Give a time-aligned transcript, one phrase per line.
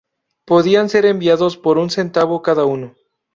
[0.45, 2.95] Podían ser enviados por un centavo cada uno.